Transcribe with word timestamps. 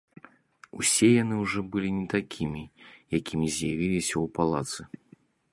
Усе 0.83 1.09
яны 1.23 1.35
ўжо 1.43 1.59
былі 1.75 1.91
не 1.99 2.07
такімі, 2.15 2.63
якімі 3.21 3.47
з'явіліся 3.59 4.13
ў 4.23 4.25
палацы. 4.39 4.81